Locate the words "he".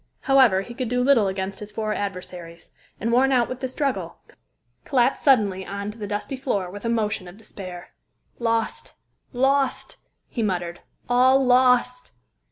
0.61-0.73, 10.27-10.41